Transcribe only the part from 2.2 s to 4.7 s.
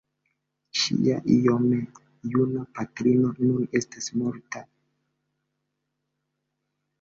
juna patrino nun estas morta.